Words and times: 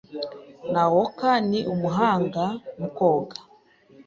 Naoko 0.71 1.29
ni 1.49 1.59
umuhanga 1.73 2.43
mu 2.79 2.87
koga. 2.97 3.37